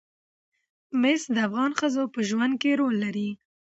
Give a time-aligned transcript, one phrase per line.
[1.01, 3.29] مس د افغان ښځو په ژوند کې رول لري.